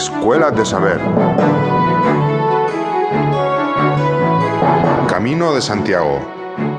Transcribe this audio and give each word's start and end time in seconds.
Escuela 0.00 0.50
de 0.50 0.64
Saber. 0.64 0.98
Camino 5.06 5.52
de 5.54 5.60
Santiago 5.60 6.20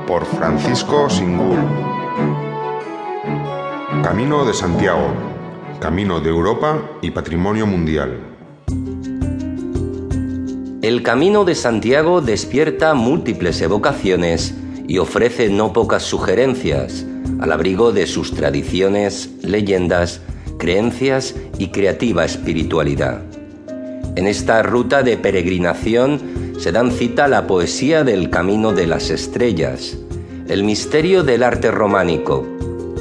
por 0.08 0.26
Francisco 0.26 1.08
Singul. 1.08 1.56
Camino 4.02 4.44
de 4.44 4.52
Santiago, 4.52 5.14
Camino 5.78 6.18
de 6.18 6.30
Europa 6.30 6.82
y 7.00 7.12
Patrimonio 7.12 7.64
Mundial. 7.64 8.18
El 10.82 11.04
Camino 11.04 11.44
de 11.44 11.54
Santiago 11.54 12.22
despierta 12.22 12.94
múltiples 12.94 13.60
evocaciones 13.60 14.52
y 14.88 14.98
ofrece 14.98 15.48
no 15.48 15.72
pocas 15.72 16.02
sugerencias 16.02 17.06
al 17.40 17.52
abrigo 17.52 17.92
de 17.92 18.08
sus 18.08 18.34
tradiciones, 18.34 19.30
leyendas, 19.42 20.22
creencias 20.62 21.34
y 21.58 21.70
creativa 21.70 22.24
espiritualidad. 22.24 23.22
En 24.14 24.28
esta 24.28 24.62
ruta 24.62 25.02
de 25.02 25.16
peregrinación 25.16 26.20
se 26.56 26.70
dan 26.70 26.92
cita 26.92 27.26
la 27.26 27.48
poesía 27.48 28.04
del 28.04 28.30
Camino 28.30 28.72
de 28.72 28.86
las 28.86 29.10
Estrellas, 29.10 29.98
el 30.46 30.62
misterio 30.62 31.24
del 31.24 31.42
arte 31.42 31.72
románico, 31.72 32.46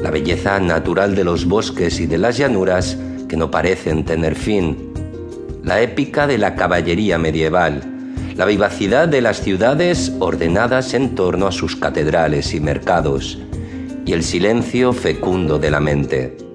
la 0.02 0.10
belleza 0.10 0.60
natural 0.60 1.14
de 1.14 1.24
los 1.24 1.46
bosques 1.46 2.00
y 2.00 2.08
de 2.08 2.18
las 2.18 2.36
llanuras 2.36 2.98
que 3.30 3.38
no 3.38 3.52
parecen 3.52 4.06
tener 4.06 4.34
fin, 4.34 4.92
la 5.64 5.82
épica 5.82 6.26
de 6.26 6.40
la 6.40 6.56
caballería 6.56 7.20
medieval, 7.20 7.84
la 8.38 8.46
vivacidad 8.46 9.08
de 9.08 9.22
las 9.22 9.40
ciudades 9.40 10.12
ordenadas 10.18 10.96
en 10.96 11.14
torno 11.14 11.46
a 11.46 11.52
sus 11.52 11.76
catedrales 11.76 12.56
y 12.56 12.60
mercados, 12.60 13.38
y 14.04 14.14
el 14.14 14.24
silencio 14.24 14.94
fecundo 14.94 15.60
de 15.60 15.70
la 15.70 15.80
mente. 15.80 16.51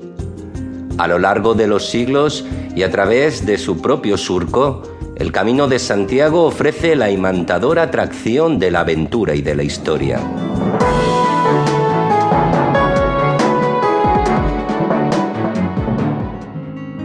A 0.99 1.07
lo 1.09 1.19
largo 1.19 1.55
de 1.55 1.67
los 1.67 1.91
siglos 1.91 2.47
y 2.75 2.83
a 2.83 2.91
través 2.91 3.45
de 3.45 3.59
su 3.59 3.83
propio 3.83 4.17
surco, 4.17 4.83
el 5.15 5.31
Camino 5.31 5.69
de 5.69 5.79
Santiago 5.79 6.45
ofrece 6.45 6.97
la 6.97 7.11
imantadora 7.11 7.83
atracción 7.83 8.59
de 8.59 8.71
la 8.71 8.81
aventura 8.81 9.35
y 9.35 9.43
de 9.43 9.55
la 9.55 9.63
historia. 9.63 10.21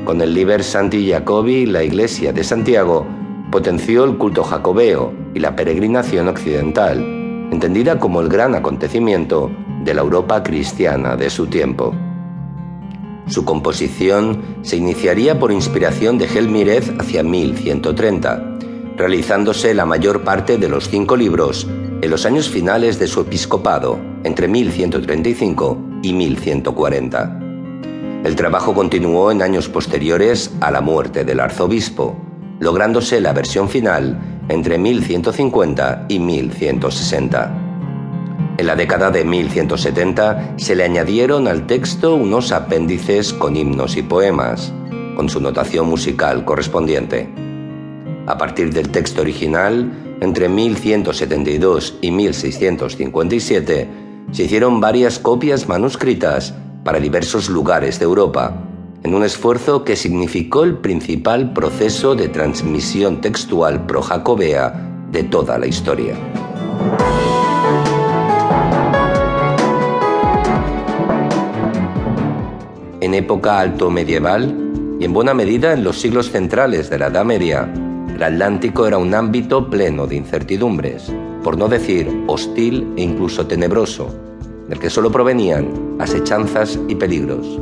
Con 0.05 0.21
el 0.21 0.33
Liber 0.33 0.63
Santi 0.63 1.09
Jacobi, 1.09 1.65
la 1.65 1.83
Iglesia 1.83 2.31
de 2.31 2.43
Santiago 2.43 3.05
potenció 3.51 4.05
el 4.05 4.17
culto 4.17 4.43
jacobeo 4.43 5.13
y 5.33 5.39
la 5.39 5.55
peregrinación 5.55 6.29
occidental, 6.29 6.99
entendida 7.51 7.99
como 7.99 8.21
el 8.21 8.29
gran 8.29 8.55
acontecimiento 8.55 9.51
de 9.83 9.93
la 9.93 10.01
Europa 10.01 10.43
cristiana 10.43 11.17
de 11.17 11.29
su 11.29 11.47
tiempo. 11.47 11.93
Su 13.27 13.45
composición 13.45 14.41
se 14.61 14.77
iniciaría 14.77 15.39
por 15.39 15.51
inspiración 15.51 16.17
de 16.17 16.27
Gelmirez 16.27 16.91
hacia 16.99 17.23
1130, 17.23 18.57
realizándose 18.97 19.73
la 19.73 19.85
mayor 19.85 20.23
parte 20.23 20.57
de 20.57 20.67
los 20.67 20.89
cinco 20.89 21.15
libros 21.15 21.67
en 22.01 22.09
los 22.09 22.25
años 22.25 22.49
finales 22.49 22.99
de 22.99 23.07
su 23.07 23.21
episcopado, 23.21 23.99
entre 24.23 24.47
1135 24.47 25.77
y 26.01 26.13
1140. 26.13 27.39
El 28.23 28.35
trabajo 28.35 28.73
continuó 28.73 29.31
en 29.31 29.41
años 29.41 29.69
posteriores 29.69 30.51
a 30.59 30.71
la 30.71 30.81
muerte 30.81 31.23
del 31.23 31.39
arzobispo, 31.39 32.15
lográndose 32.59 33.21
la 33.21 33.33
versión 33.33 33.69
final 33.69 34.19
entre 34.49 34.77
1150 34.77 36.05
y 36.09 36.19
1160. 36.19 37.60
En 38.61 38.67
la 38.67 38.75
década 38.75 39.09
de 39.09 39.25
1170 39.25 40.53
se 40.57 40.75
le 40.75 40.83
añadieron 40.83 41.47
al 41.47 41.65
texto 41.65 42.13
unos 42.13 42.51
apéndices 42.51 43.33
con 43.33 43.55
himnos 43.55 43.97
y 43.97 44.03
poemas, 44.03 44.71
con 45.15 45.29
su 45.29 45.41
notación 45.41 45.89
musical 45.89 46.45
correspondiente. 46.45 47.27
A 48.27 48.37
partir 48.37 48.71
del 48.71 48.89
texto 48.89 49.21
original, 49.21 50.17
entre 50.21 50.47
1172 50.47 51.97
y 52.01 52.11
1657, 52.11 53.89
se 54.31 54.43
hicieron 54.43 54.79
varias 54.79 55.17
copias 55.17 55.67
manuscritas 55.67 56.53
para 56.83 56.99
diversos 56.99 57.49
lugares 57.49 57.97
de 57.97 58.05
Europa, 58.05 58.61
en 59.01 59.15
un 59.15 59.23
esfuerzo 59.23 59.83
que 59.83 59.95
significó 59.95 60.65
el 60.65 60.77
principal 60.77 61.51
proceso 61.53 62.13
de 62.13 62.29
transmisión 62.29 63.21
textual 63.21 63.87
pro-jacobea 63.87 65.07
de 65.11 65.23
toda 65.23 65.57
la 65.57 65.65
historia. 65.65 66.13
En 73.11 73.15
época 73.15 73.59
alto 73.59 73.89
medieval 73.89 74.55
y 74.97 75.03
en 75.03 75.11
buena 75.11 75.33
medida 75.33 75.73
en 75.73 75.83
los 75.83 75.99
siglos 75.99 76.31
centrales 76.31 76.89
de 76.89 76.97
la 76.97 77.07
Edad 77.07 77.25
Media, 77.25 77.69
el 78.07 78.23
Atlántico 78.23 78.87
era 78.87 78.97
un 78.97 79.13
ámbito 79.13 79.69
pleno 79.69 80.07
de 80.07 80.15
incertidumbres, 80.15 81.11
por 81.43 81.57
no 81.57 81.67
decir 81.67 82.07
hostil 82.27 82.93
e 82.95 83.01
incluso 83.01 83.45
tenebroso, 83.47 84.15
del 84.69 84.79
que 84.79 84.89
solo 84.89 85.11
provenían 85.11 85.97
asechanzas 85.99 86.79
y 86.87 86.95
peligros. 86.95 87.59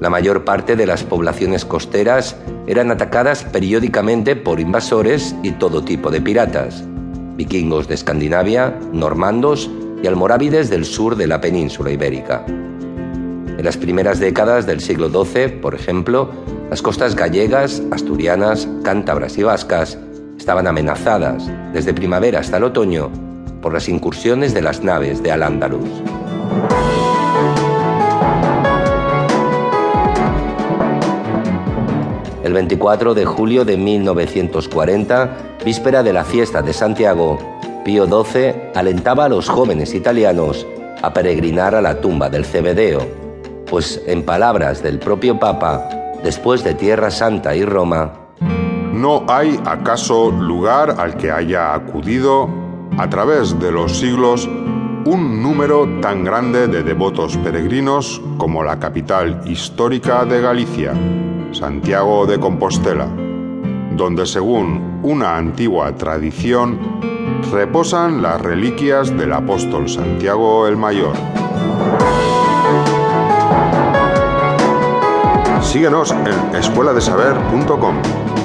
La 0.00 0.10
mayor 0.10 0.44
parte 0.44 0.74
de 0.74 0.86
las 0.86 1.04
poblaciones 1.04 1.64
costeras 1.64 2.36
eran 2.66 2.90
atacadas 2.90 3.44
periódicamente 3.44 4.34
por 4.34 4.58
invasores 4.58 5.36
y 5.44 5.52
todo 5.52 5.84
tipo 5.84 6.10
de 6.10 6.20
piratas, 6.20 6.82
vikingos 7.36 7.86
de 7.86 7.94
Escandinavia, 7.94 8.76
normandos 8.92 9.70
y 10.02 10.08
almorávides 10.08 10.70
del 10.70 10.86
sur 10.86 11.14
de 11.14 11.28
la 11.28 11.40
península 11.40 11.92
ibérica. 11.92 12.44
En 13.60 13.66
las 13.66 13.76
primeras 13.76 14.18
décadas 14.18 14.66
del 14.66 14.80
siglo 14.80 15.10
XII, 15.10 15.58
por 15.60 15.74
ejemplo, 15.74 16.30
las 16.70 16.80
costas 16.80 17.14
gallegas, 17.14 17.82
asturianas, 17.90 18.66
cántabras 18.82 19.36
y 19.36 19.42
vascas 19.42 19.98
estaban 20.38 20.66
amenazadas, 20.66 21.46
desde 21.74 21.92
primavera 21.92 22.40
hasta 22.40 22.56
el 22.56 22.64
otoño, 22.64 23.10
por 23.60 23.74
las 23.74 23.90
incursiones 23.90 24.54
de 24.54 24.62
las 24.62 24.82
naves 24.82 25.22
de 25.22 25.32
Al-Ándalus. 25.32 25.86
El 32.42 32.54
24 32.54 33.12
de 33.12 33.26
julio 33.26 33.66
de 33.66 33.76
1940, 33.76 35.36
víspera 35.66 36.02
de 36.02 36.14
la 36.14 36.24
fiesta 36.24 36.62
de 36.62 36.72
Santiago, 36.72 37.38
Pío 37.84 38.06
XII 38.06 38.54
alentaba 38.74 39.26
a 39.26 39.28
los 39.28 39.50
jóvenes 39.50 39.92
italianos 39.92 40.66
a 41.02 41.12
peregrinar 41.12 41.74
a 41.74 41.82
la 41.82 42.00
tumba 42.00 42.30
del 42.30 42.46
Cebedeo, 42.46 43.29
pues 43.70 44.02
en 44.06 44.24
palabras 44.24 44.82
del 44.82 44.98
propio 44.98 45.38
Papa, 45.38 45.88
después 46.24 46.64
de 46.64 46.74
Tierra 46.74 47.10
Santa 47.10 47.54
y 47.54 47.64
Roma, 47.64 48.12
¿no 48.92 49.24
hay 49.28 49.58
acaso 49.64 50.32
lugar 50.32 50.96
al 50.98 51.16
que 51.16 51.30
haya 51.30 51.72
acudido 51.72 52.50
a 52.98 53.08
través 53.08 53.58
de 53.60 53.70
los 53.70 53.98
siglos 53.98 54.48
un 55.06 55.42
número 55.42 55.88
tan 56.00 56.24
grande 56.24 56.66
de 56.66 56.82
devotos 56.82 57.36
peregrinos 57.38 58.20
como 58.36 58.62
la 58.62 58.78
capital 58.78 59.40
histórica 59.46 60.24
de 60.24 60.42
Galicia, 60.42 60.92
Santiago 61.52 62.26
de 62.26 62.38
Compostela, 62.38 63.08
donde 63.96 64.26
según 64.26 65.00
una 65.02 65.36
antigua 65.36 65.94
tradición 65.94 67.00
reposan 67.50 68.20
las 68.20 68.40
reliquias 68.40 69.16
del 69.16 69.32
apóstol 69.32 69.88
Santiago 69.88 70.66
el 70.66 70.76
Mayor. 70.76 71.14
Síguenos 75.70 76.10
en 76.10 76.56
escueladesaber.com. 76.56 78.39